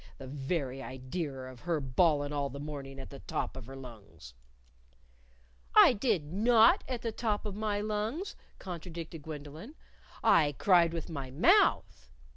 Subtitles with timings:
[0.17, 4.33] The very idear of her bawlin' all the mornin' at the top of her lungs"
[5.85, 9.75] "I did not at the top of my lungs," contradicted Gwendolyn.
[10.23, 12.09] "I cried with my mouth."